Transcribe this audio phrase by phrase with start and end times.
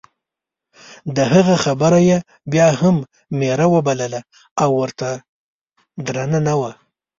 [1.15, 2.17] د هغه خبره یې
[2.51, 2.95] بیا هم
[3.39, 4.21] میره وبلله
[4.61, 5.09] او ورته
[6.05, 6.71] درنه وه.